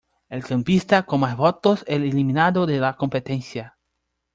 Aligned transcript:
El 0.29 0.43
campista 0.43 1.03
con 1.03 1.19
más 1.19 1.37
votos 1.37 1.83
es 1.85 1.97
eliminado 1.97 2.65
de 2.65 2.79
la 2.79 2.95
competencia. 2.95 3.77